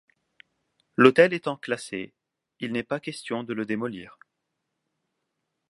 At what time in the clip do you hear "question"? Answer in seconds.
2.99-3.43